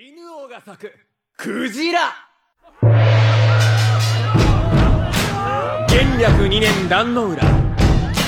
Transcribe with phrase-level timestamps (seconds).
[0.00, 0.92] 犬王が咲く
[1.36, 2.12] クジラ
[5.88, 7.42] 元略2年壇の浦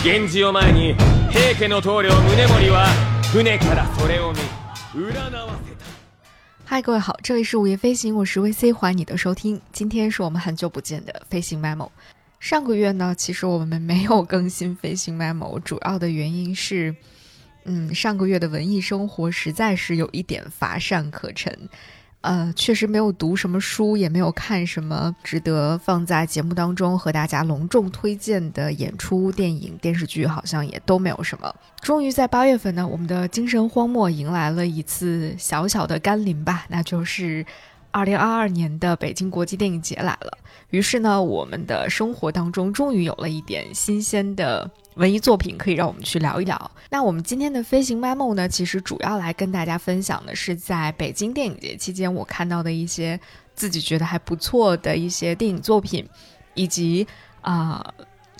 [0.04, 0.94] 源氏を前に
[1.30, 2.86] 平家の棟梁宗盛は
[3.32, 4.38] 船からそれを見
[4.94, 5.84] 占わせた
[6.64, 9.60] 嗨，各位好，这里是午夜飞行，我是 VC，欢迎你的收听。
[9.72, 11.90] 今天是我们很久不见的飞行 memo。
[12.40, 16.94] 上个月呢，其实我们没有更新飞行 memo，主要的原因是，
[17.65, 21.69] 嗯，上个月的文艺生活实在是有一点乏善可陈。
[22.21, 31.53] 呃，确实没有读什么书，也没有看什么值得放在节目当中和大家隆重推荐的演出、电影、电视剧，好像也都没有什么。
[31.81, 37.45] 终于在八月份呢，我们的精神荒漠迎来了一次小小的甘霖吧，那就是
[37.91, 40.37] 二零二二年的北京国际电影节来了。
[40.73, 44.69] 于是呢，我们的生活当中终于有了一点新鲜的。
[44.95, 46.71] 文艺作品可以让我们去聊一聊。
[46.89, 53.19] 那我们今天的飞行 memo 呢，其实主要来跟大家分享的是在北京电影节期间我看到的一些
[53.55, 56.07] 自己觉得还不错的一些电影作品，
[56.53, 57.07] 以及
[57.41, 57.83] 啊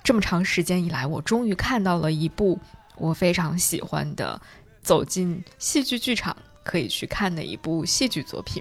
[0.04, 2.58] 这么长时间以来我终于看到了一部
[2.96, 4.40] 我非常喜欢的
[4.80, 8.60] 走进戏剧剧场可以去看的一部戏剧作品。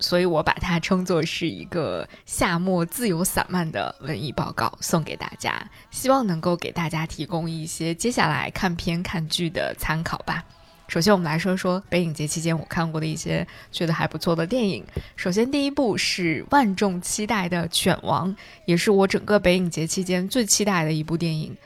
[0.00, 10.44] 所以我把它称作是一个夏末自由散漫的文艺报告，送给大家，希望能够给大家提供一些接下来看片看剧的参考吧。
[10.88, 14.84] 首先，我们来说说北影节期间我看过的一些觉得还不错的电影。
[15.14, 18.28] 首先，第一部是万众期待的《犬王》，
[18.66, 21.56] 也是我整个北影节期间最期待的一部电影。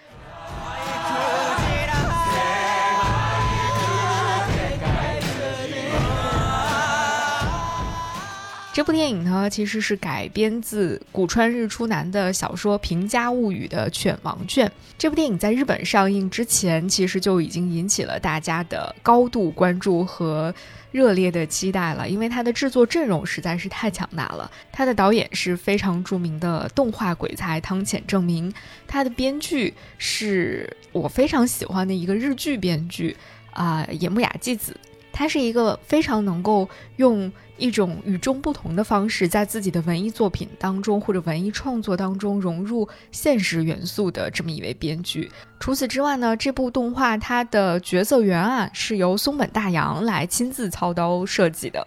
[8.77, 14.69] 这部电影呢，其实是改编自古川日出男的小说《平家物语》的《犬王卷》。
[14.99, 20.55] 这部电影在日本上映之前，其实就已经引起了大家的高度关注和
[20.93, 24.51] 热烈的期待了，因为它的制作阵容实在是太强大了。
[24.71, 28.53] 它的导演是非常著名的动画鬼才汤浅证明，
[28.87, 33.17] 他的编剧是我非常喜欢的一个日剧编剧
[33.53, 34.77] 啊，野木雅纪子。
[35.19, 45.31] 他是一个非常能够用一种与众不同的方式，在自己的文艺作品当中或者文艺创作当中融入现实元素的这么一位编剧。
[45.59, 51.87] 除此之外呢，这部动画它的角色原案是由松本大洋来亲自操刀设计的，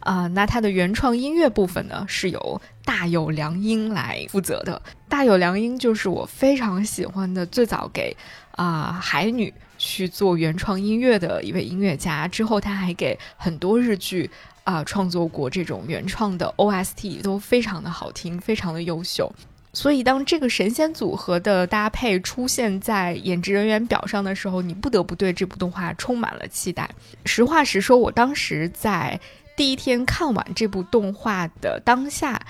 [0.00, 4.80] 啊，那它的原创音乐部分呢是由大友良英来负责的。
[5.08, 8.16] 大友良英就是我非常喜欢的，最早给
[8.52, 9.52] 啊海女。
[9.82, 14.30] 去做原创音乐的一位音乐家，之后他还给很多日剧
[14.70, 19.30] 啊创作过这种原创的 OST，都非常的好听，非常的优秀。
[19.72, 26.88] 所以当这个神仙组合的搭配出现在演职人员表上的时候，你不得不对这部动画充满了期待。
[27.24, 29.18] 实话实说，我当时在
[29.56, 32.40] 第一天看完这部动画的当下，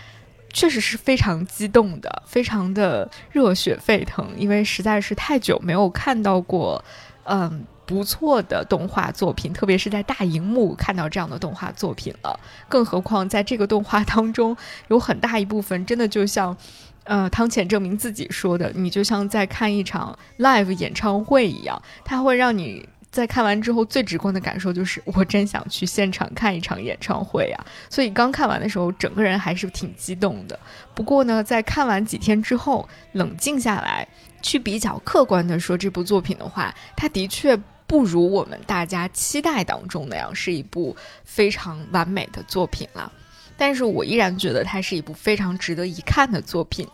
[0.52, 6.82] 确实是非常激动的，非常的热血沸腾，因为实在是太久没有看到过。
[7.24, 12.38] 嗯，不错的动画作品，特别是在大荧幕看到这样的动画作品了。
[12.68, 14.56] 更何况在这个动画当中，
[14.86, 16.56] 有很大一部分真的就像，
[17.02, 27.66] 呃，汤浅证明自己说的，你就像在看一场 live 演唱会一样，它会让你在看完之后最直观的感受就是，我真想去现场看一场演唱会啊！
[27.88, 30.56] 所以刚看完的时候，整个人还是挺激动的。
[30.94, 34.06] 不过呢，在看完几天之后，冷静下来。
[34.42, 37.54] 去比较客观的说，这部作品的话，它的确
[37.90, 43.12] 不如我们大家期待当中那样是一部非常完美的作品了。
[43.56, 46.86] 但是我依然觉得它是一部非常值得一看的作品。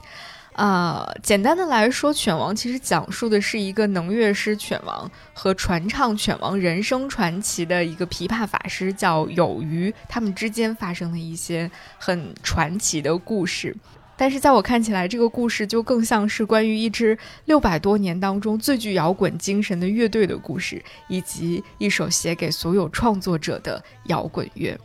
[0.54, 13.76] 呃，简单的来说，《犬王》其实讲述的是一个能乐师犬王和传唱犬王人生传奇的一个琵琶法师叫有余，他们之间发生的一些很传奇的故事。
[14.16, 24.78] 但是在我看起来，这个故事就更像是关于一支六百多年当中最具摇滚精神的乐队的故事，以及一首写给所有创作者的摇滚乐。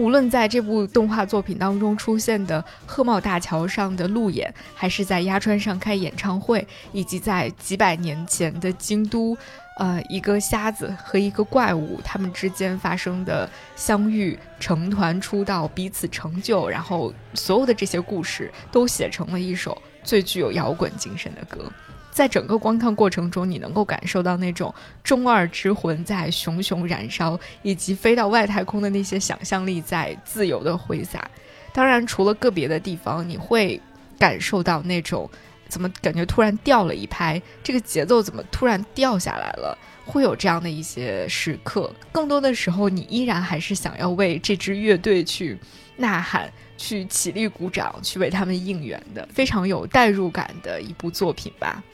[0.00, 9.36] 无论在这部动画作品当中出现的鹤茂大桥上的路演，还是在鸭川上开演唱会，以及在几百年前的京都，
[9.76, 21.70] 呃，一个瞎子和一个怪物他们之间发生的相遇、成团出道、彼此成就，然后所有的这些故事都写成了一首最具有摇滚精神的歌。
[22.10, 31.30] 在整个观看过程中，你能够感受到那种中二之魂在熊熊燃烧，以及飞到外太空的那些想象力在自由的挥洒。
[31.72, 33.80] 当然，除了个别的地方，你会
[34.18, 35.30] 感受到那种
[35.68, 41.90] 怎么感觉突然掉了一拍，这个节奏怎么突然掉下来了，会有这样的一些时刻。
[42.10, 45.58] 更多的时候，你依然还是想要为这支乐队去
[45.96, 46.50] 呐喊。
[46.82, 51.84] 去起立鼓掌，去为他们应援的，非常有代入感的一部作品吧。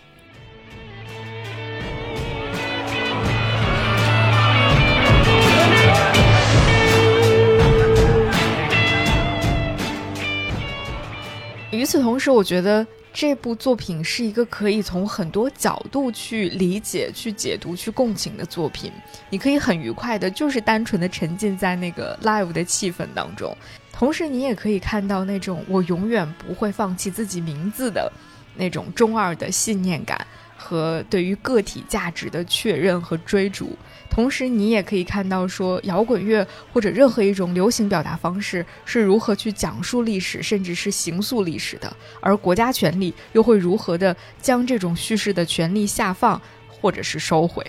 [11.76, 18.90] 与此同时，我觉得这部作品是一个可以从很多角度去理解、去解读、去共情的作品。
[19.28, 23.54] 你可以很愉快的，就是单纯的沉浸在那个 live 的气氛当中。
[23.92, 28.10] 同时，你也可以看到那种我永远不会放弃自己名字的
[28.56, 30.26] 那种中二的信念感
[30.56, 33.76] 和对于个体价值的确认和追逐。
[34.16, 47.62] 同时，你也可以看到说摇滚乐或者任何一种流行表达方式是如何去讲述历史，甚至是形塑历史的，而国家权力又会如何的将这种叙事的权利下放或者是收回。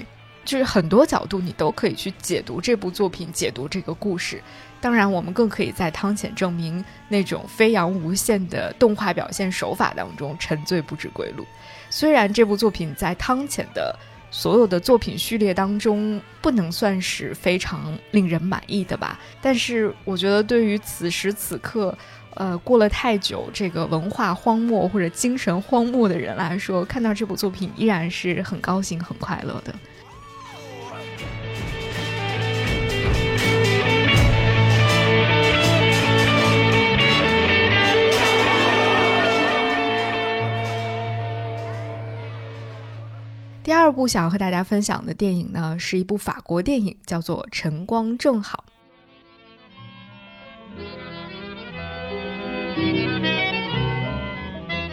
[0.45, 4.41] 就是很多角度你都可以去解读这部作品，解读这个故事。
[4.79, 11.45] 当然，我们更可以在汤浅证明那种飞扬无限的动画表现手法当中沉醉不知归路。
[11.89, 13.93] 虽然这部作品在汤浅的
[14.29, 21.97] 所有的作品序列当中不能算是非常令人满意的吧，但是我觉得对于此时此刻，
[22.35, 29.73] 呃，过了太久这个文化荒漠或者精神荒漠的人来说，看到这部作品依然是很高兴、很快乐的。
[43.67, 48.63] 第二部想要和大家分享的电影呢，是一部法国电影，叫做《晨光正好》。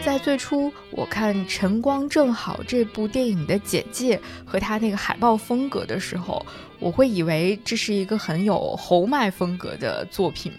[0.03, 6.45] 在最初我看《晨光正好》这部电影的简介和它那个海报风格的时候，
[6.77, 10.51] 我会以为这是一个很有侯麦风格的作品。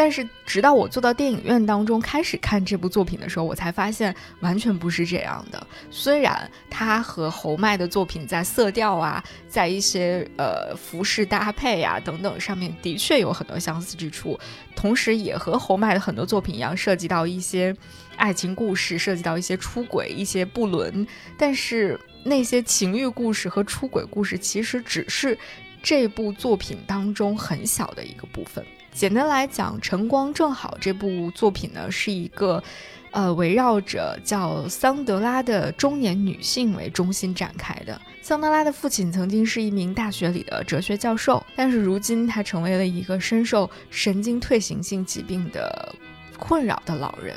[0.00, 5.66] 但是，直到我坐到电影院当中开始看这部作品的时候，我才发现完全不是这样的。
[5.90, 14.40] 虽然它和侯麦的作品在色调啊，在一些呃服饰搭配啊等等上面的确有很多相似之处，
[14.74, 17.76] 同时也和侯麦的很多作品一样，涉及到一些
[18.16, 21.06] 爱情故事，涉及到一些出轨、一些不伦。
[21.36, 25.36] 但是那些情欲故事和出轨故事，其实只是
[25.82, 28.64] 这部作品当中很小的一个部分。
[28.92, 32.62] 简单来讲，《晨光正好》这部作品呢，是一个，
[33.12, 37.98] 呃，围绕着叫桑德拉的中年女性为中心展开的。
[38.20, 45.94] 桑德拉的父亲曾经是一名大学里的哲学教授，但是如今他成为了一个深受神经退行性疾病的
[46.38, 47.36] 困扰的老人。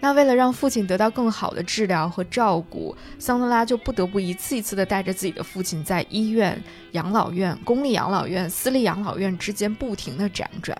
[0.00, 6.60] 那为了让父亲得到更好的治疗和照顾，桑德拉就不得不一次一次的带着自己的父亲在医院、
[6.92, 10.76] 养老院、公立养老院、私立养老院之间不停的辗转。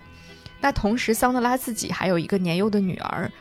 [0.59, 3.31] 那同时，桑德拉自己还有一个年幼的女儿。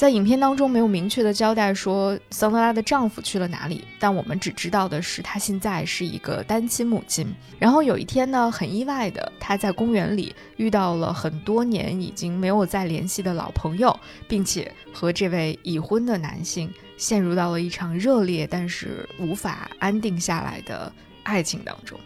[0.00, 7.26] 在影片当中没有明确的交代说桑德拉的丈夫去了哪里，但我们只知道的是她现在是一个单亲母亲。
[7.58, 13.94] 然后有一天呢，很意外的，她在公园里遇到了很多年已经没有再联系的老朋友，
[14.26, 20.90] 并且和这位已婚的男性陷入到了一场热烈但是无法安定下来的
[21.24, 22.00] 爱情当中。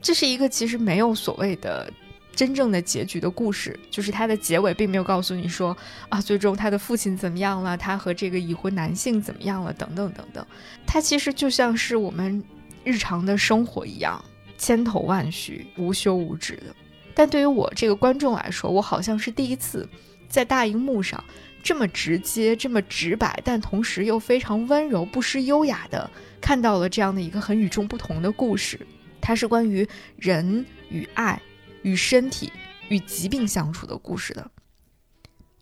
[0.00, 1.92] 这是一个其实没有所谓的。
[2.40, 5.76] 真正的结局的故事，就是它的结尾并没有告诉你说
[6.08, 10.42] 啊，最终他的父亲怎么样了，他和这个已婚男性怎么样了，等等等等。
[10.86, 12.42] 它其实就像是我们
[12.82, 14.24] 日常的生活一样，
[14.56, 16.74] 千头万绪，无休无止的。
[17.14, 19.86] 但对于我这个观众来说，我好像是第一次
[20.26, 21.22] 在大荧幕上
[21.62, 28.80] 这么直接、这么直白，但同时又非常温柔、不失优雅的看到了这样的一个很与众不同的故事。
[29.20, 31.38] 它是关于人与爱。
[31.82, 32.52] 与身体
[32.88, 34.50] 与疾病相处的故事的，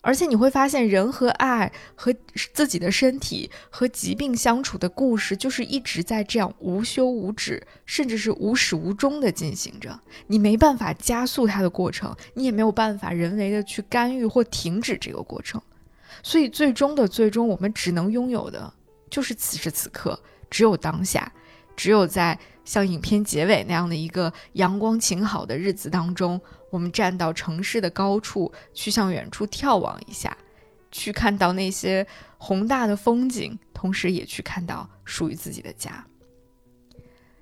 [0.01, 2.13] 而且你会发现，人和爱和
[2.53, 9.99] 自己的身体和疾病相处的故事，就是一直在这样无休无止，甚至是无始无终的进行着。
[10.27, 15.61] 你没办法加速它的过程，你也没有办法人为的去干预或停止这个过程。
[16.23, 18.73] 所以，最终的最终，我们只能拥有的
[19.09, 21.31] 就是此时此刻，只有当下，
[21.79, 22.37] 只有在。
[22.65, 30.37] 像影片结尾那样的一个阳光晴好的日子当中，我们站到城市的高处，去向远处眺望一下，
[30.91, 32.05] 去看到那些
[32.37, 36.05] 宏大的风景，同时也去看到属于自己的家。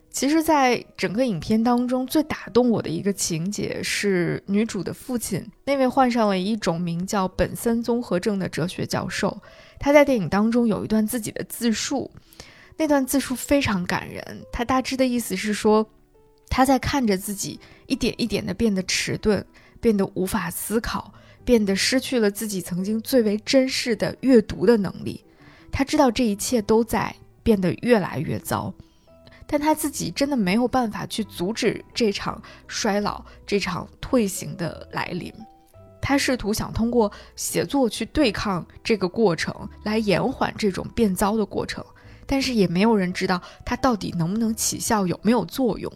[0.09, 9.37] 其实，在整个影片当中，最打动我的一个情节是女主的父亲，那位患上了一种名叫本森综合症的哲学教授。
[9.77, 12.09] 他在电影当中有一段自己的自述，
[12.77, 14.23] 那段自述非常感人。
[14.51, 15.85] 他大致的意思是说，
[16.47, 19.43] 他在看着自己一点一点的变得迟钝，
[19.81, 21.11] 变得无法思考，
[21.43, 25.23] 变得失去了自己曾经最为珍视的阅读的能力。
[25.71, 28.73] 他知道这一切都在变得越来越糟。
[29.49, 35.33] 但他自己真的没有办法去阻止这场衰老、这场退行的来临。
[36.01, 39.53] 他试图想通过写作去对抗这个过程，
[39.83, 41.81] 来延缓这种变糟的过程，
[42.27, 45.91] 但是也没有人知道他到底能不能起效，有没有作用。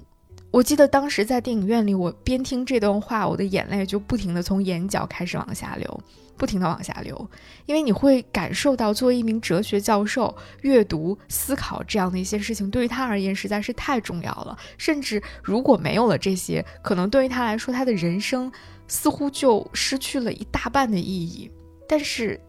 [0.49, 6.03] 我记得当时在电影院里，我边听这段话，我的眼泪就不停地从眼角开始往下流。
[6.37, 7.29] 不停地往下流，
[7.67, 14.57] 因为你会感受到，作为一名哲学教授，阅读、思考这样的一些事情，对于他而言实在是太重要了。
[14.75, 18.51] 甚至如果没有了这些，可能对于他来说，他的人生
[18.87, 21.51] 似乎就失去了一大半的意义。
[21.87, 22.41] 但是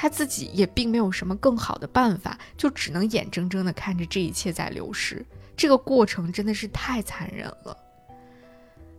[0.00, 5.26] 他自己也并没有什么更好的办法，就只能眼睁睁地看着这一切在流失。
[5.56, 7.76] 这个过程真的是太残忍了。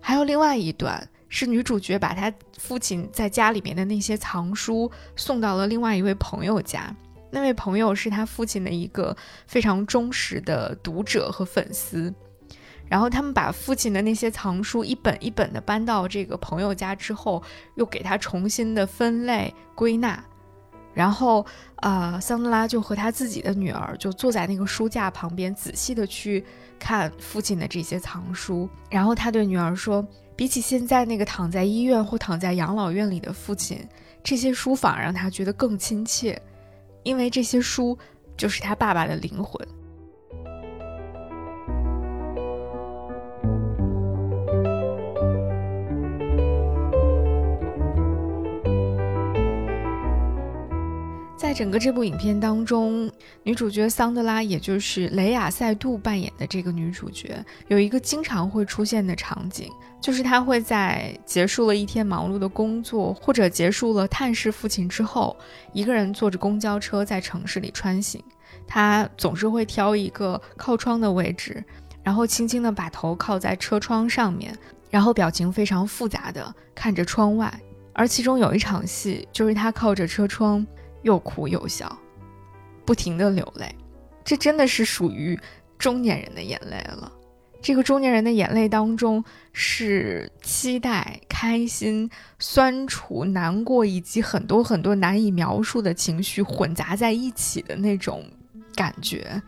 [0.01, 1.07] 还有另外一段。
[1.31, 6.91] 是女主角把她父亲在家里面的那些藏书送到了另外一位朋友家，
[7.29, 9.15] 那位朋友是他父亲的一个
[9.45, 12.11] 非常忠实的读者和粉丝。
[12.87, 17.43] 然后他们把父亲的那些藏书一本一本的搬到这个朋友家之后，
[17.75, 20.25] 又给他重新的分类归纳。
[20.93, 21.45] 然后，
[21.77, 26.43] 呃，桑德拉就和他自己的女儿就坐在那个书架旁边，仔细的去
[26.77, 28.69] 看父亲的这些藏书。
[28.89, 30.05] 然后他对女儿说。
[30.35, 33.85] 比起现在那个躺在医院或躺在养老院里的父亲，
[34.23, 36.41] 这些书反而让他觉得更亲切，
[37.03, 37.97] 因为这些书
[38.37, 39.67] 就是他爸爸的灵魂。
[51.49, 53.09] 在整个这部影片当中，
[53.41, 59.67] 女主角桑德拉，也就是雷亚塞杜扮演的这个女主角，有一个经常会出现的场景，
[59.99, 65.35] 就是她会在结束了一天忙碌的工作，或者结束了探视父亲之后，
[65.73, 68.23] 一个人坐着公交车在城市里穿行。
[68.67, 71.63] 她总是会挑一个靠窗的位置，
[72.03, 74.55] 然后轻轻地把头靠在车窗上面，
[74.91, 77.51] 然后表情非常复杂的看着窗外。
[77.91, 80.63] 而其中有一场戏，就是她靠着车窗。
[81.01, 81.97] 又哭又笑，
[82.85, 83.73] 不停的流泪，
[84.23, 85.39] 这真的是属于
[85.77, 87.11] 中年人的眼泪了。
[87.61, 98.23] 这个中年人的眼泪当中，是期待、开心、酸楚、难过，以及很多很多难以描述的情绪混杂在一起的那种
[98.75, 99.41] 感觉。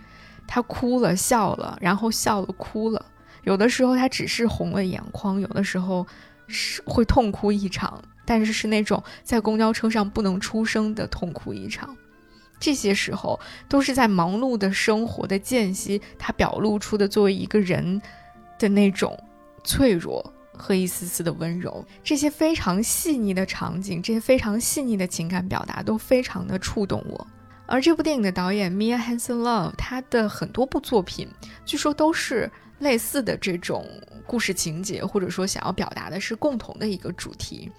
[0.46, 3.06] 他哭了，笑了，然后笑了，哭了。
[3.44, 6.06] 有的时候他只是红了眼眶，有的时候
[6.48, 8.04] 是会痛哭一场。
[8.26, 11.96] 但是是那种在公交车上不能出声的痛哭一场，
[12.60, 18.02] 这些时候都是在忙碌的生活的间隙，他表露出的作为一个人
[18.60, 19.18] 的那种
[19.64, 21.84] 脆弱和一丝丝的温柔。
[22.04, 27.28] 这些非常细腻的场景，这些非常细腻的情感表达，都非常的触动我。
[27.66, 31.28] 而这部电影的导演 Mia Hansen Love，他的很多部作品，
[31.66, 33.88] 据说都是类似的这种
[34.28, 37.72] 故事情节，或者说想要表达的是共同的一个主题。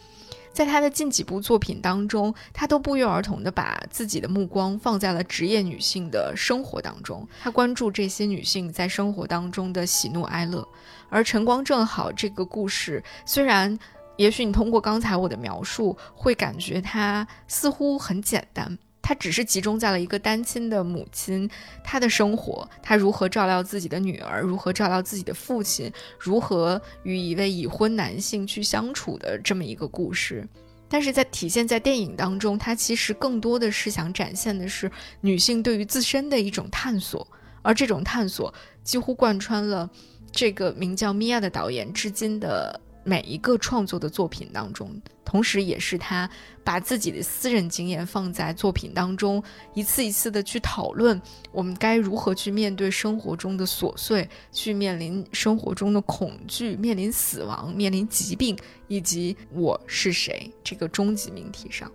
[0.53, 7.27] 在他的近几部作品当中，他都不约而同地把自己的目光放在了职业女性的生活当中。
[7.43, 10.67] 他关注这些女性在生活当中的喜怒哀乐。
[11.09, 13.79] 而《晨光正好》这个故事，虽然
[14.17, 18.79] 也许你通过刚才我的描述会感觉它似乎很简单。
[19.03, 21.51] 他只是集中在了一个单亲的母亲，
[21.83, 30.49] 她的生活，她如何照料自己的女儿，如何照料自己的父亲，如何与一位已婚男性去相处的这么一个故事。
[30.89, 34.91] 但是在体现在电影当中，它其实更多的是想展现的是
[35.21, 37.27] 女性对于自身的一种探索，
[37.63, 38.55] 而这种探索
[38.85, 39.91] 几乎贯穿了
[40.31, 42.81] 这个名叫米娅的导演至今的。
[43.05, 44.91] 每一个创作的作品当中，
[45.25, 46.29] 同时也是他
[46.63, 49.43] 把自己的私人经验放在作品当中，
[49.75, 58.57] 一次一次的去讨论我们该如何去面对生活中的琐碎，去面临生活中的恐惧，面临死亡，面临疾病，
[58.89, 61.91] 以及我是谁这个终极命题上。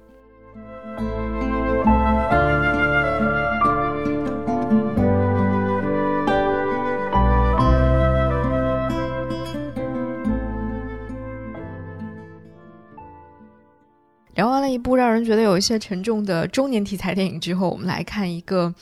[14.58, 18.74] 看了一部让人觉得有一些沉重的中年题材电影之后，我们来看一个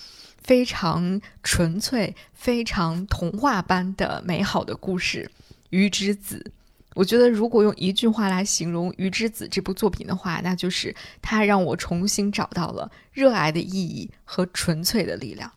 [0.41, 5.29] 非常纯粹、非常童话般的美好的故事
[5.71, 6.49] 《鱼之子》。
[6.93, 15.51] 我觉得，如果用一句话来形容《鱼之子》这部作品的话，那就是它让我重新找到了热爱的意义和纯粹的力量。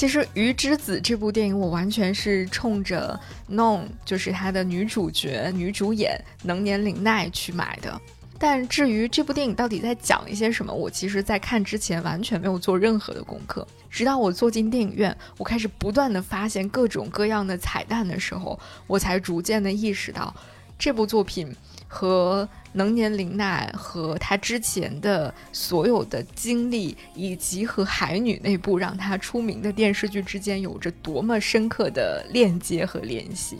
[0.00, 8.00] 其实《鱼之子》这部电影，我完全是冲着 Non，就是它的女主角、女主演能年玲奈去买的。
[8.38, 13.68] 但至于这部电影到底在讲一些什么，我其实在看之前完全没有做任何的功课。
[13.90, 20.34] 直到我坐进电影院，我开始不断的发现各种各样的彩蛋的时候，我才逐渐的意识到
[20.80, 21.54] 这部作品。
[21.92, 33.56] 和能年玲奈和她之前的所有的经历，以及和海女那部让她出名的电视剧之间有着多么深刻的链接和联系。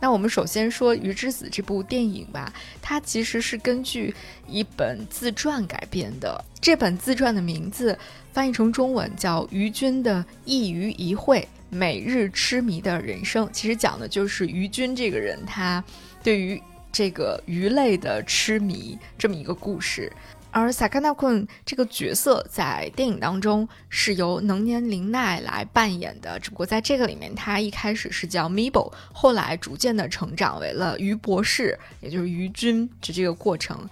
[0.00, 2.52] 那我们首先说《鱼之子》这部电影吧，
[2.82, 4.12] 它其实是根据
[4.48, 6.44] 一本自传改编的。
[6.60, 7.96] 这本自传的名字
[8.32, 15.84] 翻译成中文叫《于君的一鱼一会：每日痴迷的人生》，其实讲的就是于君这个人，他
[16.22, 16.62] 对于
[16.92, 20.12] 这个鱼类的痴迷这么一个故事，
[20.50, 33.88] 而萨卡纳昆这个角色在电影当中是由能年玲奈来扮演的，只不过在这个里面，他一开始是叫 Mibo，后来逐渐的成长为了鱼博士，也就是鱼君，就这个过程。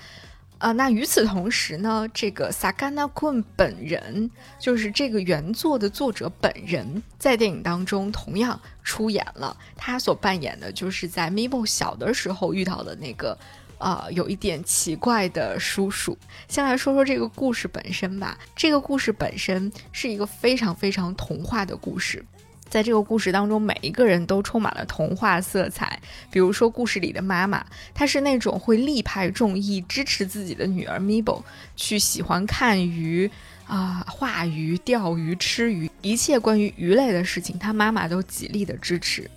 [0.59, 9.57] 啊，那与此同时呢，这个萨卡纳昆本人，就是这个原作的作者本人，在电影当中同样出演了。
[9.77, 13.39] 他所扮演的就是在 Mibo 小的时候遇到的那个，
[13.79, 16.19] 呃，有一点奇怪的叔叔。
[16.49, 18.37] 先来说说这个故事本身吧。
[18.57, 22.25] 这个故事本身是一个非常非常童话的故事。
[22.69, 26.01] 在这个故事当中，每一个人都充满了童话色彩。
[26.31, 31.43] 比如说，故事里的妈妈，她是那种会力排众议支持自己的女儿 Mibo
[31.77, 33.31] 去喜欢看鱼
[33.67, 39.31] 啊、画鱼、钓鱼、吃鱼，一切关于鱼类的事情，她妈妈都极力的支持。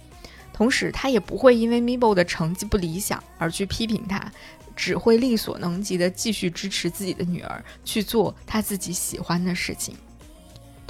[0.54, 4.32] 同时，她也不会因为 Mibo 的成绩不理想而去批评她，
[4.76, 9.96] 只会力所能及的继续支持自己的女儿去做她自己喜欢的事情。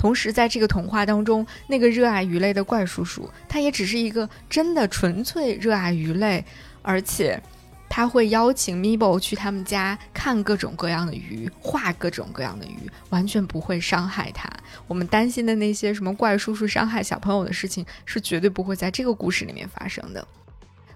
[0.02, 6.44] 同时，在这个童话当中，那个热爱鱼类的怪叔叔，他也只是一个真的纯粹热爱鱼类，
[6.82, 7.40] 而且
[7.88, 14.50] 他会邀请 Mibo 去他们家看各种各样的鱼，画各种各样的鱼，完全不会伤害他。
[14.88, 20.28] 我们担心的那些什么怪叔叔伤害小朋友的事情，是绝对不会在这个故事里面发生的。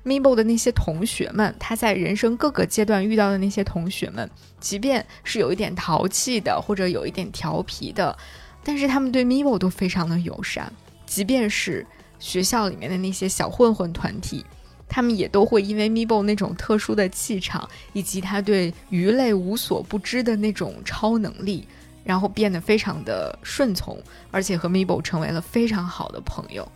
[0.04, 4.28] Mibo 的那些同学们，他在人生各个阶段遇到的那些同学们，
[4.60, 8.18] 即便是有一点淘气的，或者有一点调皮的。
[8.66, 10.70] 但是他们对 Mibo 都非常的友善，
[11.06, 11.86] 即便是
[12.18, 14.44] 学校里面的那些小混混团体，
[14.90, 21.68] 他们也都会因为 Mibo 那种特殊的气场，以及他对鱼类无所不知的那种超能力，
[22.04, 24.02] 然后变得非常的顺从，
[24.32, 26.68] 而且和 Mibo 成为了非常好的朋友。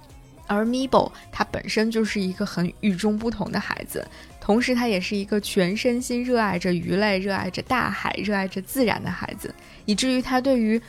[0.45, 4.07] 而 Mibo 他本身就是一个很与众不同的孩子，
[4.41, 9.53] 同时他也是一个全身心热爱着鱼类、热爱着大海、热爱着自然的孩子，
[9.85, 10.81] 以至于他对于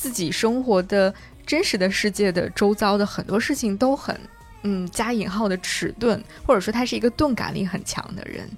[0.00, 4.18] 自己生活的真实的世界的周遭的很多事情都很，
[4.62, 8.48] 嗯，加引号的迟钝，或者说他是一个钝感力很强的人。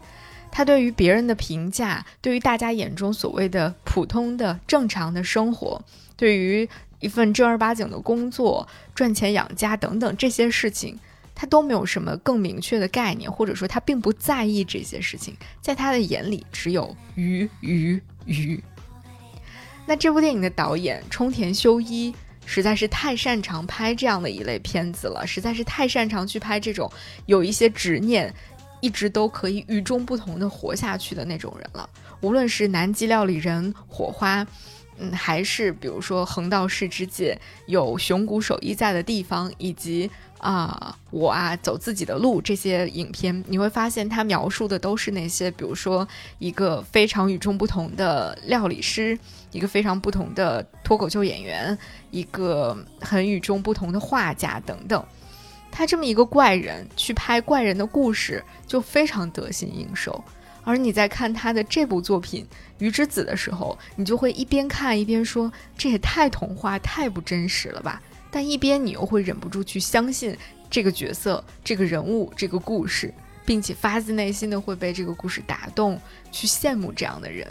[0.53, 5.83] 他对于别人的评价，对于大家眼中所谓的普通的正常的生活，
[6.17, 6.69] 对于
[7.01, 10.97] 一份正儿八经的工作、赚钱养家等等这些事情，
[11.35, 15.37] 他都没有什么更明确的概念，或者说他并不在意这些事情。
[15.61, 18.63] 在他的眼里，只有鱼鱼鱼。
[19.93, 22.15] 那这部电影的导演冲田修一
[22.47, 26.91] 实在是太擅长拍这样的一类片子了，实在是太擅长去拍这种
[27.27, 28.33] 有一些执念，
[28.81, 31.87] 一直都可以与众不同的活下去的那种人了。
[32.23, 34.47] 无论是南极料理人、火花，
[35.03, 37.37] 嗯，还是比如说横道世之介
[37.67, 46.07] 有熊谷守一在的地方，以及啊我啊走自己的路这些影片，你会发现他描述的都是那些，比如说
[46.39, 49.19] 一个非常与众不同的料理师。
[49.53, 51.77] 一个非常不同的脱口秀演员，
[52.11, 55.05] 一个很与众不同的画家等等，
[55.71, 60.25] 他这么一个怪人去拍怪人的故事，就非常得心应手。
[60.65, 62.45] 而你在看他的这部作品
[62.79, 70.37] 《鱼之子》的时候，你就会一边看一边说：“这也太童话、太不真实了吧！”但一边你又会忍不住去相信
[70.71, 73.13] 这个角色、这个人物、这个故事，
[73.45, 77.47] 并且发自内心的会被这个故事打动，去羡慕这样的人。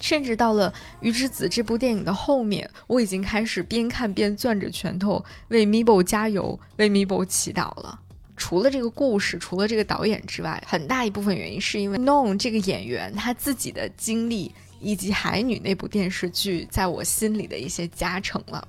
[0.00, 0.70] 甚至到了
[1.00, 8.00] 《鱼之子》这部电影的后面，我已经开始边看边攥着拳头为 Mibo 加油，为 Mibo 祈祷了。
[8.40, 14.50] 除了这个故事，除了这个导演之外，很大一部分原因是因为 Non 这个演员他自己的经历，
[14.80, 18.66] 以及《海女》那部电视剧在我心里的一些加成了。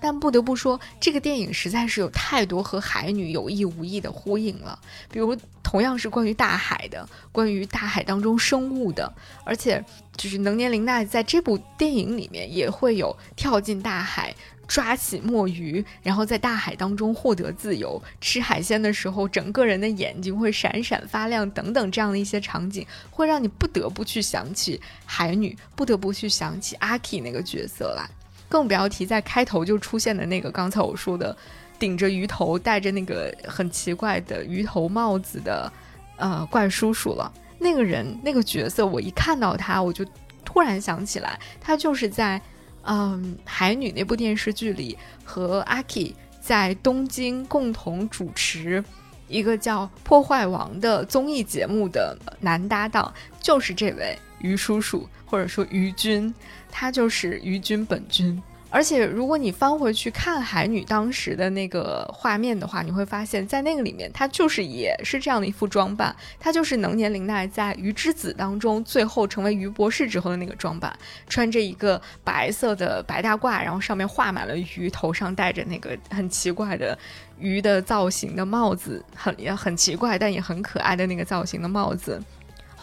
[0.00, 4.78] 但不得不说，这个电影实在是有太多和海女有意无意的呼应了。
[5.10, 9.10] 比如，同样是关于大海的，关于大海当中生物的，
[9.44, 9.82] 而且
[10.16, 14.34] 就是能年玲奈在这部电影里面也会有跳进大海。
[14.66, 18.02] 抓起墨鱼，然后在大海当中获得自由。
[18.20, 28.08] 吃海鲜的时候，整个人的眼睛会闪闪发亮，等等这样的一些场景，会让你不得不去想起海女，不得不去想起阿 K 那个角色来。
[28.48, 31.36] 更不要提在开头就出现的那个刚才我说的，
[31.78, 35.72] 顶着鱼头、戴着那个很奇怪的鱼头帽子的，
[36.16, 37.32] 呃，怪叔叔了。
[37.58, 40.04] 那个人那个角色，我一看到他，我就
[40.44, 42.40] 突然想起来，他就是在。
[42.86, 48.84] 嗯，海女那部电视剧里和阿 K 在东京共同主持
[49.28, 56.32] 一个叫《破坏王》的综艺节目的男搭档，就是这位于叔叔，或者说于君，
[56.70, 58.40] 他就是于君本君。
[58.74, 70.92] 而且，如果你翻回去看海女当时的那个画面的话，你会发现在那个里面，她就是也是这样的一副装扮，她就是能年玲奈在《鱼之子》当中最后成为鱼博士之后的那个装扮，
[71.28, 76.98] 穿着一个白色的白大褂，然后上面画满了鱼，头上戴着那个很奇怪的
[77.38, 82.20] 鱼的造型的帽子，很也很奇怪，但也很可爱的那个造型的帽子。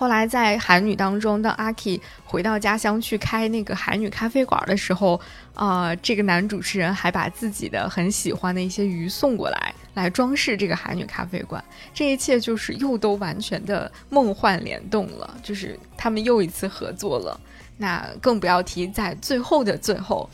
[0.01, 5.21] 后来在海女当中，当阿 K 回到家乡去开那个海女咖啡馆的时候，
[5.53, 11.63] 啊，这个男主持人还把自己的很喜欢的一些鱼送过来，来装饰这个海女咖啡馆。
[11.93, 17.39] 这一切就是又都完全的梦幻联动了，就是他们又一次合作了。
[17.77, 20.27] 那更不要提在最后的最后，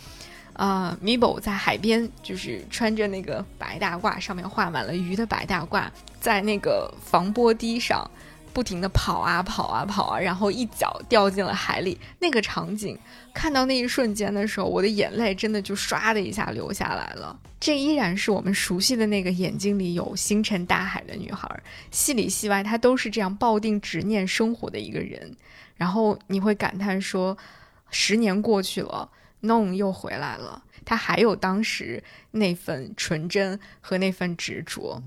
[0.54, 5.88] 啊，，MiBo 在海边就是穿着那个白大褂，上面画满了鱼的白大褂，
[6.22, 8.10] 在那个防波堤上。
[8.58, 11.96] 不停地跑啊跑啊跑啊，然后一脚掉进了海里。
[12.18, 12.98] 那个场景，
[13.32, 17.40] 看到那一瞬间的时候，我的眼泪真的就唰的一下流下来了。
[17.60, 21.48] 这依然是我们熟悉的那个眼睛里有星辰大海的女孩，
[21.92, 25.32] 戏里戏外她都是这样抱定执念生活的一个人。
[25.76, 27.38] 然后你会感叹说，
[27.92, 29.08] 十年过去了
[29.42, 35.00] no 又回来了，她还有当时那份纯真和那份执着。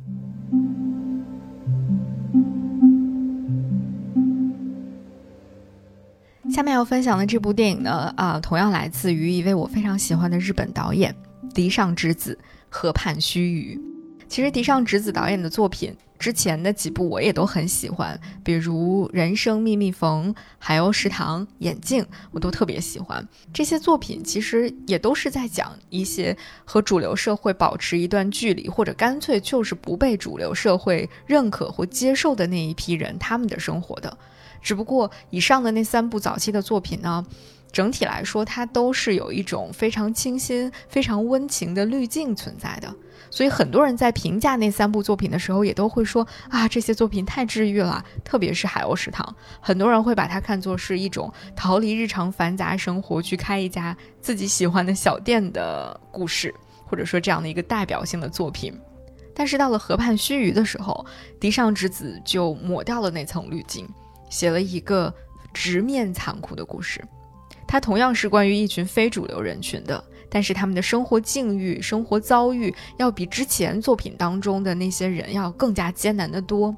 [6.48, 11.14] 下面要分享的这部电影呢，啊，同样来自于一位我非常喜欢的日本导演
[11.53, 13.89] 堤上之子河畔须臾。
[14.31, 23.27] 其实迪尚直子导演的作品之前的几部我也都很喜欢，比如《人生秘密缝》、《海鸥食堂》、《眼镜》，我都特别喜欢。
[23.53, 34.16] 这些作品其实也都是在讲一些和主流社会保持一段距离，或者干脆就是不被主流社会认可或接受的那一批人他们的生活的。
[34.62, 37.27] 只不过以上的那三部早期的作品呢，
[37.73, 42.93] 整体来说它都是有一种非常清新、非常温情的滤镜存在的。
[43.31, 48.05] 所以很多人在评价那三部作品的时候，也都会说啊，这些作品太治愈了。
[48.25, 49.25] 特别是《海鸥食堂》，
[49.61, 56.53] 很多人会把它看作是一种逃离日常繁杂生活，去开一家自己喜欢的小店的故事，
[56.85, 58.77] 或者说这样的一个代表性的作品。
[59.33, 61.07] 但是到了《河畔须臾》的时候，
[61.39, 63.89] 迪尚之子就抹掉了那层滤镜。
[64.29, 65.13] 写了一个
[65.53, 67.05] 直面残酷的故事，
[67.71, 76.75] 它同样是关于一群非主流人群的，但是他们的生活境遇、生活遭遇要比之前作品当中的那些人要更加艰难得多。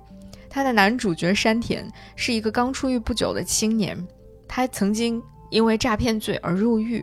[0.50, 3.96] 他的男主角山田是一个刚出狱不久的青年，
[4.46, 7.02] 他曾经因为诈骗罪而入狱，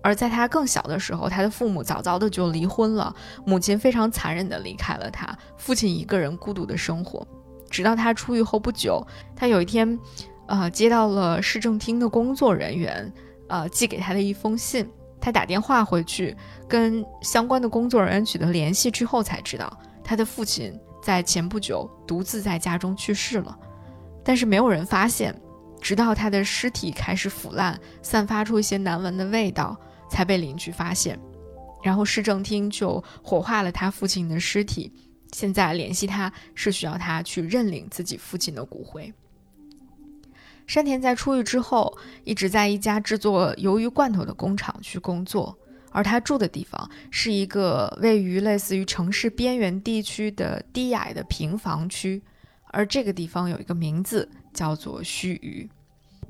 [0.00, 3.14] 而在他更小的时候，他的父母早早的就离婚了，
[3.44, 7.28] 母亲非常残忍的离开了他，父亲一个人孤独的生活。
[7.68, 9.98] 直到他出狱后不久，他有一天，
[10.48, 13.12] 呃，接到了市政厅的工作人员，
[13.48, 14.88] 呃，寄给他的一封信。
[15.20, 16.34] 他打电话回去，
[16.68, 23.58] 跟相关的工作人员取得联系之后，才知道他的父亲在前不久独自在家中去世了。
[24.24, 25.34] 但是没有人发现，
[25.80, 29.76] 直到他的尸体开始腐烂，散发出一些难闻的味道，
[30.08, 31.18] 才被邻居发现。
[31.82, 34.92] 然后市政厅就火化了他父亲的尸体。
[35.32, 39.12] 现在联系他是需要他去认领自己父亲的骨灰。
[40.68, 45.58] 山田在出狱之后，一直在一家制作鱿鱼罐头的工厂去工作，
[45.90, 52.22] 而他住的地方是一个位于类似于城市边缘地区的低矮的平房区，
[52.66, 55.66] 而这个地方有一个名字叫做须臾。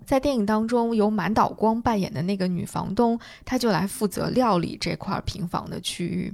[0.06, 6.32] 在电影当中，由满岛光扮演的那个女房东，她就来负责料理这块平房的区域。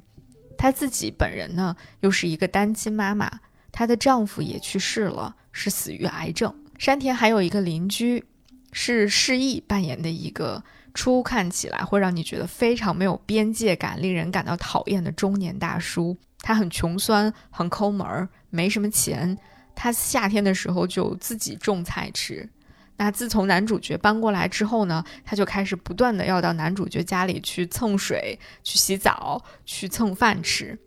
[0.58, 3.40] 她自己本人呢，又是一个单亲妈妈，
[3.72, 6.54] 她的丈夫也去世了，是死于癌症。
[6.78, 8.24] 山田还有一个邻居，
[8.72, 16.16] 是释义扮演的一个初看起来会让你觉得非常没有边界感、令人感到讨厌的中年大叔。
[16.40, 19.38] 他很穷酸，很抠门儿，没什么钱。
[19.74, 22.48] 他夏天的时候就自己种菜吃。
[22.96, 30.78] 那自从男主角搬过来之后呢，他就开始不断的要到男主角家里去蹭水、去洗澡、去蹭饭吃。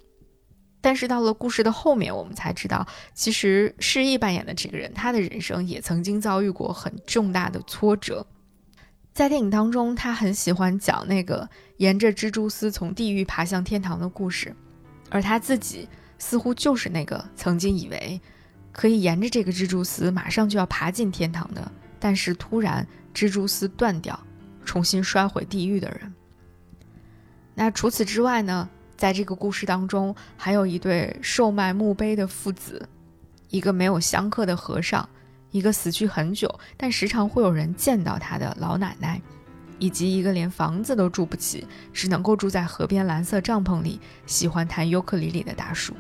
[0.80, 8.26] 但是到了故事的后面，我们才知道，其实释义扮演的这个人，他的人生也曾经遭遇过很重大的挫折。
[9.14, 14.56] 在电影当中，他很喜欢讲那个沿着蜘蛛丝从地狱爬向天堂的故事，
[15.10, 18.22] 而他自己似乎就是那个曾经以为
[18.72, 21.72] 可以沿着这个蜘蛛丝马上就要爬进天堂的。
[22.00, 24.18] 但是突然蜘蛛丝断掉，
[24.64, 26.14] 重新摔回地狱的人。
[27.56, 28.70] 那除此之外呢？
[28.98, 32.90] 在这个故事当中，还有一对售卖墓碑的父子，
[33.50, 35.08] 一个没有香客的和尚，
[35.52, 39.22] 一个死去很久但时常会有人见到他的老奶奶，
[39.78, 45.94] 以及一个连房子都住不起，只能够住在河边蓝色帐篷里，喜欢弹尤克里里的大叔。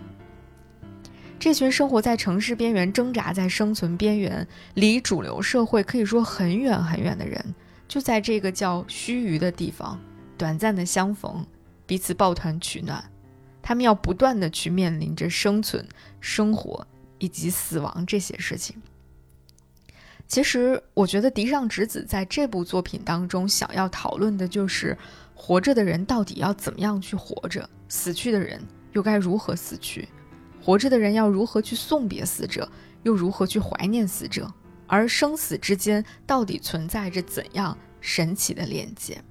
[1.39, 7.53] 这群生活在城市边缘、挣扎在生存边缘、离主流社会可以说很远很远的人，
[7.87, 9.99] 就在这个叫须臾的地方，
[10.35, 11.45] 短暂的相逢，
[11.87, 13.03] 彼此抱团取暖。
[13.63, 15.87] 他们要不断的去面临着生存、
[16.21, 16.85] 生活
[17.17, 18.79] 以及死亡这些事情。
[20.27, 24.97] 其实，我觉得笛上直子在这部作品当中想要讨论的就是，
[25.33, 30.07] 活着的人到底要怎么样去活着，死去的人又该如何死去。
[30.61, 32.69] 活着的人要如何去送别死者，
[33.03, 34.53] 又如何去怀念死者？
[34.85, 39.21] 而生死之间到底存在着怎样神奇的连接？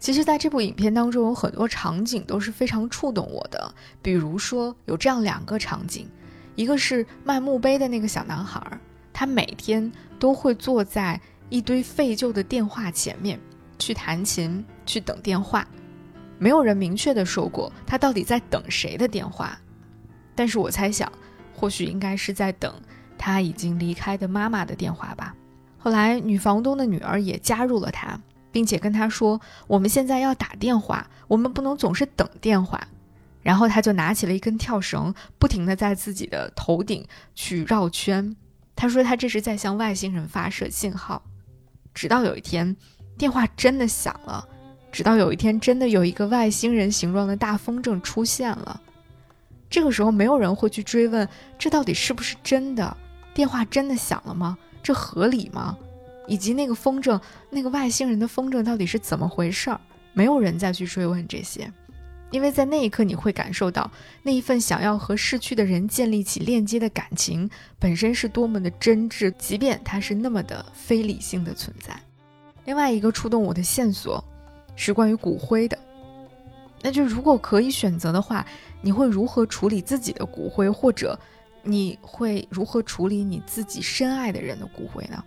[0.00, 3.72] 其实，在这部影片当中，有很多场景都是非常触动我的。
[4.00, 6.08] 比如说，有这样两个场景：
[6.56, 8.80] 一个是卖墓碑的那个小男孩，
[9.12, 13.38] 他每天都会坐在一堆废旧的电话前面
[13.78, 15.68] 去弹琴，去等电话。
[16.38, 19.60] 没有人明确的说过他到底在等谁的电话。
[20.34, 21.12] 但是我猜想，
[21.54, 22.72] 或许应该是在等
[23.18, 25.34] 他已经离开的妈妈的电话吧。
[25.76, 28.18] 后来，女房东的女儿也加入了他，
[28.52, 32.88] 并且跟他说：“我们现在要打电话，我们不能总是等电话。”
[33.42, 38.36] 然后他就拿起了一根跳绳，不停地在自己的头顶去绕圈。
[38.76, 41.22] 他说他这是在向外星人发射信号。
[41.94, 42.76] 直到有一天，
[43.16, 44.46] 电话真的响了；
[44.92, 48.80] 直到有一天，真的有一个外星人形状的大风筝出现了。
[49.70, 52.96] 这个时候，没有人会去追问这到底是不是真的，
[53.32, 54.58] 电话真的响了吗？
[54.82, 55.76] 这合理吗？
[56.26, 59.80] 以及那个风筝，那个外星人的风筝到底是怎么回事儿？
[60.12, 61.72] 没有人再去追问这些，
[62.30, 63.90] 因为在那一刻，你会感受到
[64.22, 71.96] 那一份想要和逝去的人建立起链接的感情本身是多么的真挚，即便它是那么的非理性的存在。
[72.64, 74.22] 另外一个触动我的线索
[74.76, 75.78] 是关于骨灰的。
[76.82, 78.44] 那就如果可以选择的话，
[78.80, 81.18] 你会如何处理自己的骨灰，或者
[81.62, 85.22] 你会如何处理你自己深爱的人的骨灰呢？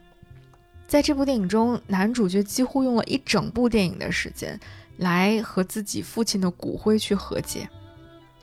[0.93, 4.59] 在这部电影中，男主角几乎用了一整部电影的时间
[4.97, 7.67] 来和自己父亲的骨灰去和解，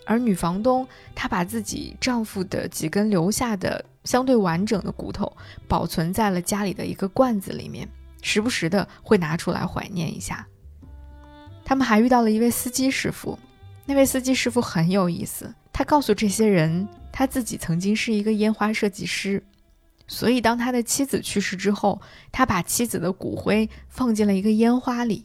[0.04, 0.84] 而女房东
[1.14, 5.32] 她把自己丈夫的几根留下的相对完整的骨头
[5.68, 7.88] 保存在了家里的一个罐子里面，
[8.20, 10.44] 时不时的会拿出来怀念一下。
[11.64, 13.38] 他们还遇到了一位司机师傅，
[13.86, 15.54] 那位司机师傅很有意思。
[15.72, 19.40] 他告诉这些人，他自己曾经是一个烟花设计师，
[20.12, 25.24] 所以当他的妻子去世之后，他把妻子的骨灰放进了一个烟花里，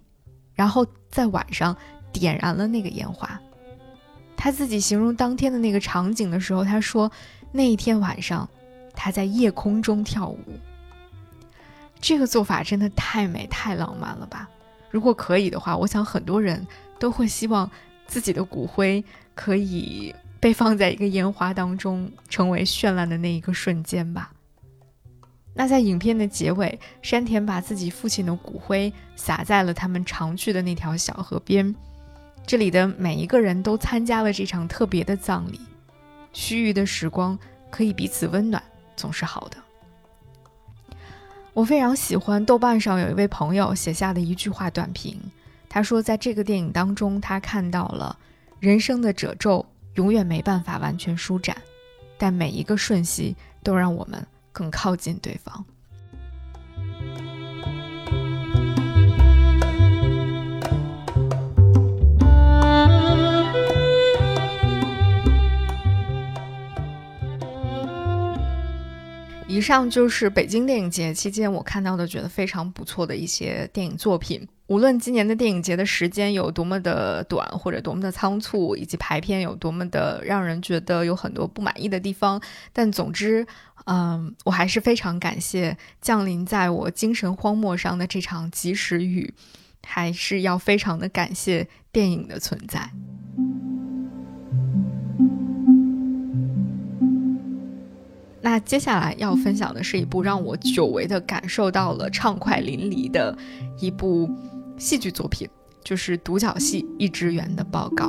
[0.54, 1.76] 然后在晚上
[2.14, 3.42] 点燃了那个烟花。
[4.38, 7.12] 他自己形容当天的那个场景的时候，他说
[7.52, 8.48] 那一天晚上
[8.94, 10.40] 他在夜空中跳舞。
[12.00, 14.48] 这个做法真的太美太浪漫了吧！
[14.92, 16.66] 如果可以的话，我想很多人
[17.00, 17.68] 都会希望
[18.06, 24.32] 自己的骨灰可以被放在一个烟花当中，成为绚烂的那一个瞬间吧。
[25.58, 31.74] 那在影片的结尾，山田把自己父亲的骨灰撒在了他们常去的那条小河边，
[32.46, 35.60] 这里的每一个人都参加了这场特别的葬礼。
[36.34, 37.40] 须臾的时光
[37.72, 38.62] 可以彼此温暖，
[38.98, 39.58] 总是好的。
[41.54, 45.18] 我非常喜欢豆瓣上有一位朋友写下的一句话短评，
[45.70, 48.20] 他说，在这个电影当中，他看到了
[48.60, 51.56] 人生的褶皱永远没办法完全舒展，
[52.18, 55.66] 但每一个瞬息都让我们更靠近对方。
[69.56, 74.46] 以上就是北京电影节期间我看到的觉得非常不错的一些电影作品。
[74.68, 82.42] 无论今年的电影节的时间有多么的短，或者多么的仓促，以及排片有多么的让人觉得有很多不满意的地方，
[82.74, 83.48] 但总之，
[83.86, 89.34] 嗯，我还是非常感谢降临在我精神荒漠上的这场及时雨，
[89.88, 92.92] 还是要非常的感谢电影的存在。
[98.46, 103.36] 那接下来要分享的是一部让我久违的感受到了畅快淋漓的
[103.80, 104.30] 一部
[104.78, 105.50] 戏剧作品，
[105.84, 108.06] 就是独角戏《一只猿的报告》。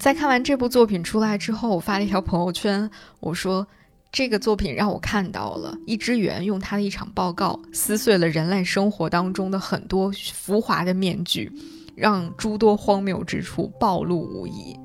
[0.00, 2.90] 在看完这部作品出来之后，我发了一条朋友圈，
[3.20, 3.64] 我说
[4.10, 11.52] 这个作品让我看到了一只猿用他的一场报告撕碎了人类生活当中的很多浮华的面具，
[11.94, 14.76] 让诸多荒谬之处暴露无遗，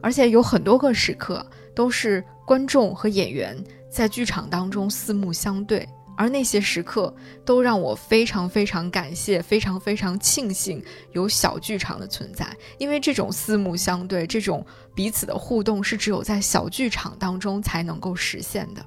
[0.00, 2.24] 而且有很多个时刻都是。
[2.52, 3.56] 观众和演员
[3.88, 5.88] 在剧场当中四目相对，
[6.18, 7.10] 而那些时刻
[7.46, 14.62] 都让我非常非常感谢，非常非常庆幸有小剧场的存在，因为这种四目相对，这种
[14.94, 18.84] 彼此的互动是只有在小剧场当中才能够实现的，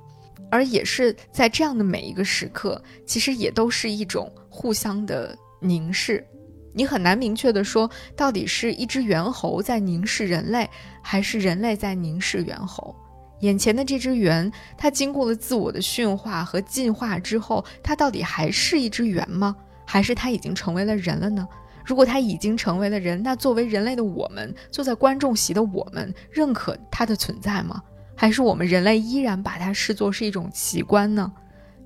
[0.51, 6.23] 而也是在这样的每一个时刻，其实也都是一种互相的凝视。
[6.71, 10.69] 你很难明确的说，到底是一只猿猴在凝视人类，
[11.01, 12.95] 还是人类在凝视猿猴。
[13.39, 19.55] 眼前的这只猿，它经过了自我的驯化和进化之后，它到底还是一只猿吗？
[19.85, 21.47] 还是它已经成为了人了呢？
[21.85, 27.81] 如果它已经成为了人，那作为人类的我们，坐在观众席的我们，认可它的存在吗？
[28.15, 31.31] 还是我们人类依然把它视作是一种奇观呢？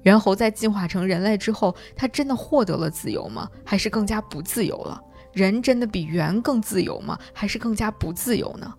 [0.03, 3.49] 猿猴在进化成人类之后，它真的获得了自由吗？
[3.65, 5.01] 还是更加不自由了？
[5.33, 7.19] 人真的比猿更自由吗？
[7.33, 8.73] 还是更加不自由呢？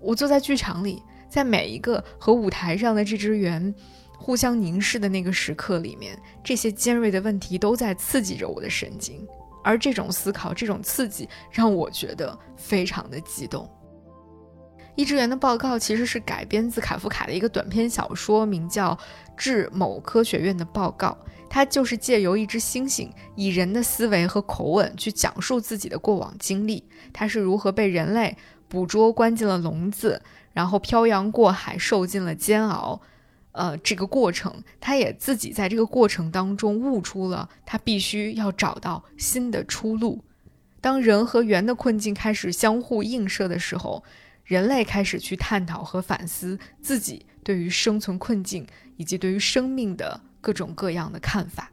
[0.00, 1.00] 我坐在剧场里。
[1.34, 3.74] 在每一个和舞台上的这只圆
[4.16, 9.26] 互相凝视的那个时刻里面，这些尖锐的问题都在刺激着我的神经，
[9.64, 13.68] 而这种思考、这种刺激让我觉得非常的激动。
[14.94, 18.92] 一只圆的报告其实是改编自卡夫卡的一个短篇小说，名叫
[19.36, 21.18] 《致某科学院的报告》，
[21.50, 28.36] 它就是借由一只猩猩以人的思维和口吻去讲述自己的过往经历，它是如何被人类
[28.68, 30.22] 捕捉、关进了笼子。
[30.54, 32.98] 然后漂洋过海，受尽了煎熬，
[33.52, 40.24] 呃，这个过程，他也自己在这个过程当中悟出了他必须要找到新的出路。
[40.80, 44.02] 当人和猿的困境开始相互映射的时候，
[44.44, 51.72] 人类开始去探讨和反思自己对于生存困境以及对于生命的各种各样的看法。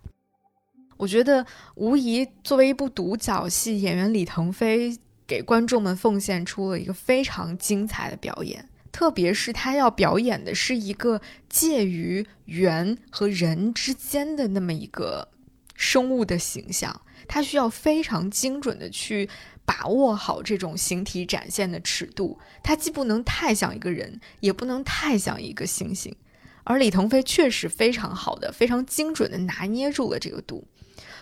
[0.98, 8.70] 我觉得，无疑作为一部独角戏，演员李腾飞给观众们奉献出了一个非常精彩的表演。
[8.92, 15.30] 特别是他要表演的是一个介于猿和人之间的那么一个
[15.76, 19.30] 生物的形象，他需要非常精准的去
[19.66, 26.12] 把握好这种形体展现的尺度，他既不能太像一个人，也不能太像一个猩猩。
[26.64, 30.68] 而李腾飞确实非常好的、非常精准的拿捏住了这个度。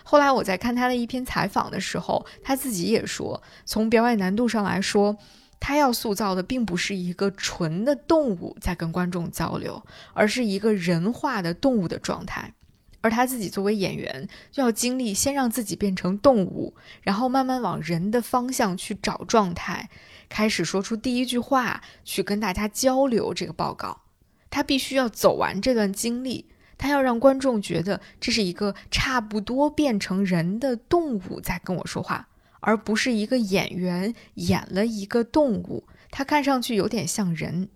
[0.02, 5.16] 后来我在看他的一篇采访的时候，他自己也说，从表演难度上来说。
[5.60, 12.54] 他要塑造的并不是一个纯的动物在跟观众交流，而是一个人化的动物的状态。
[13.02, 19.88] 而他自己作为演员，就要经历先让自己变成动物，然后慢慢往人的方向去找状态，
[20.28, 24.02] 开始说出第一句话，去跟大家交流这个报告。
[24.50, 26.46] 他必须要走完这段经历，
[26.76, 32.28] 他要让观众觉得这是一个差不多变成人的动物在跟我说话。
[32.60, 37.68] 而不是一个演员演了一个动物，他看上去有点像人，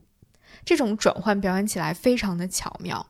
[0.64, 3.07] 这种转换表演起来非常的巧妙。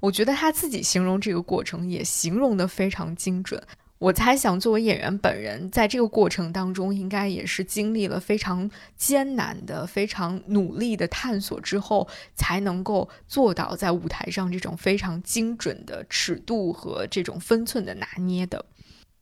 [0.00, 3.62] 我觉得他自己形容这个过程也形容的非常精准。
[3.98, 18.66] 我猜想，作为演员本人，在这个过程当中，应该也是经历了非常艰难的、非常努力的探索之后，才能够做到在舞台上这种非常精准的尺度和这种分寸的拿捏的。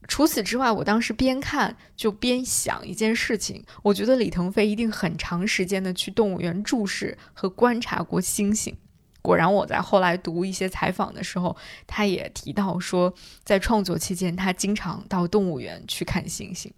[0.09, 3.65] 除此之外，我当时边看就边想一件事情。
[3.83, 8.75] 我觉得李腾飞一定很长时间的去动物园注视和观察过猩猩。
[9.23, 16.71] 果然，我在后来读一些采访的时候，他也提到说，在创作期间，他经常到动物园去看猩猩。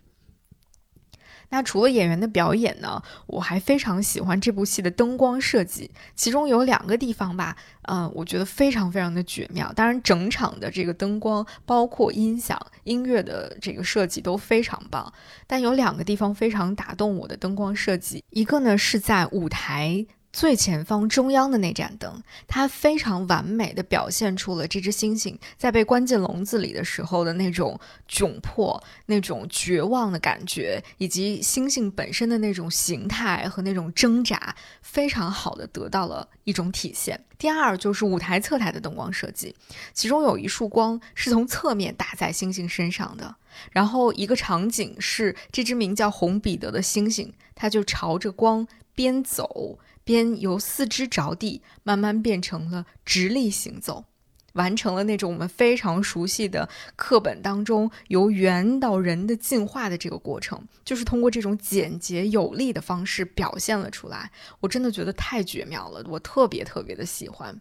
[1.55, 9.72] 那除了演员的表演呢，我还非常喜欢这部戏的灯光设计，其中有两个地方吧，嗯，我觉得非常非常的绝妙。
[9.72, 15.12] 当然，整场的这个灯光，包括音响、音乐的这个设计都非常棒。
[15.46, 20.05] 但有两个地方非常打动我的灯光设计，一个呢是在舞台
[20.35, 27.78] 最前方中央的那盏灯，它非常完美的表现出了这只猩猩在被关进笼子里的时候的那种
[28.11, 37.24] 窘迫、那种绝望的感觉，以及猩猩本身的那种形态和那种挣扎，非常好的得到了一种体现。
[37.39, 39.55] 第二就是舞台侧台的灯光设计，
[39.93, 43.37] 其中有一束光是从侧面打在猩猩身上的，
[43.70, 48.66] 然后一个场景是这只名叫红彼得的猩猩，它就朝着光
[48.97, 49.78] 边走。
[50.05, 54.05] 边由四肢着地，慢慢变成了直立行走，
[54.52, 64.30] 完成了那种我们非常熟悉的课本当中由猿到人的进化的这个过程，就是通过这种简洁有力的方式表现了出来。
[64.61, 67.61] 我真的觉得太绝妙了，我特别特别的喜欢。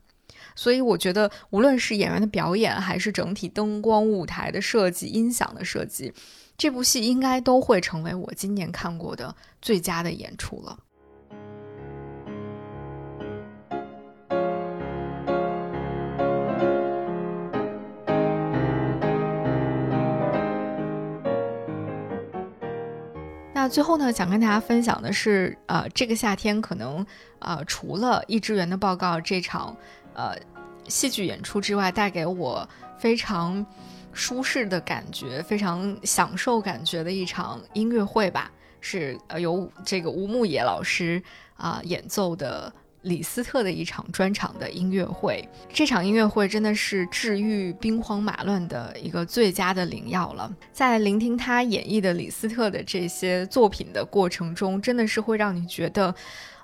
[0.55, 6.13] 所以我觉得，无论是演员的表演，还是整体灯光、舞台的设计、音响的设计，
[6.57, 10.77] 这部戏应该都会成为我今年看过的最佳的演出了。
[23.63, 27.05] 那最后呢，想跟大家分享的是，呃，这个夏天可能，
[27.39, 29.73] 呃，除了《易之源的报告》这场，
[30.13, 30.35] 呃，
[30.89, 33.65] 戏剧演出之外，带给我非常
[34.11, 38.51] 舒适的感觉、非常享受感觉的一场音乐会吧，
[38.81, 41.23] 是呃由这个吴牧野老师
[41.55, 42.69] 啊演奏的。
[43.03, 50.51] 李斯特的一场专场的音乐会，这场音乐会真的是治愈兵荒马乱的一个最佳的灵药了。
[50.71, 56.15] 在聆听他演绎的李斯特的这些作品的过程中，真的是会让你觉得，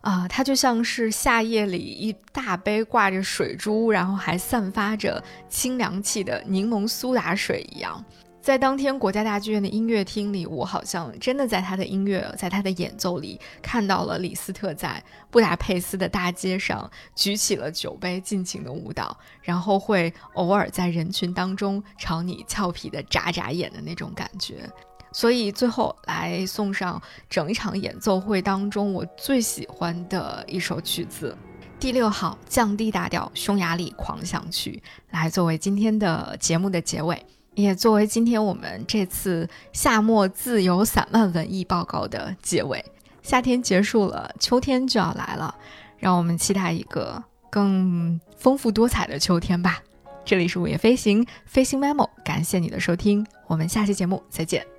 [0.02, 8.04] 啊，他就像是夏夜里一大杯挂着水珠，然后还散发着清凉气的柠檬苏打水一样。
[8.42, 24.68] 在当天国家大剧院的音乐厅里，我好像真的在他的音乐，在他的演奏里看到了李斯特在布达佩斯的大街上举起了酒杯，尽情的舞蹈，然后会偶尔在人群当中朝你俏皮的眨眨眼的那种感觉。
[25.12, 31.38] 所以最后来送上整一场演奏会当中我最喜欢的一首曲子，
[31.78, 34.82] 第六号降 D 大调匈牙利狂想曲，
[35.12, 37.26] 来作为今天的节目的结尾。
[37.62, 42.84] 也作为今天我们这次夏末自由散漫文艺报告的结尾，
[43.22, 45.54] 夏天结束了，秋天就要来了，
[45.98, 49.82] 让我们期待一个更丰富多彩的秋天吧。
[50.24, 54.79] 这里是午夜飞行，飞行 memo，感谢你的收听，我们下期节目再见。